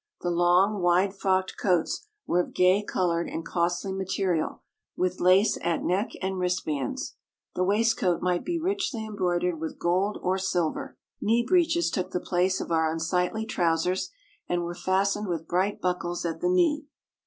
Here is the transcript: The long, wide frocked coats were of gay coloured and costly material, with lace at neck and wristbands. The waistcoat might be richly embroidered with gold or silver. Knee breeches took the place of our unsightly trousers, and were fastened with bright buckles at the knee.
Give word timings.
The 0.21 0.31
long, 0.31 0.81
wide 0.81 1.13
frocked 1.13 1.57
coats 1.61 2.07
were 2.25 2.39
of 2.39 2.55
gay 2.55 2.81
coloured 2.81 3.29
and 3.29 3.45
costly 3.45 3.93
material, 3.93 4.63
with 4.97 5.19
lace 5.19 5.59
at 5.61 5.83
neck 5.83 6.09
and 6.23 6.39
wristbands. 6.39 7.17
The 7.53 7.63
waistcoat 7.63 8.19
might 8.19 8.43
be 8.43 8.59
richly 8.59 9.05
embroidered 9.05 9.59
with 9.59 9.77
gold 9.77 10.17
or 10.23 10.39
silver. 10.39 10.97
Knee 11.21 11.45
breeches 11.47 11.91
took 11.91 12.09
the 12.13 12.19
place 12.19 12.59
of 12.59 12.71
our 12.71 12.91
unsightly 12.91 13.45
trousers, 13.45 14.09
and 14.49 14.63
were 14.63 14.73
fastened 14.73 15.27
with 15.27 15.47
bright 15.47 15.79
buckles 15.79 16.25
at 16.25 16.41
the 16.41 16.49
knee. 16.49 16.85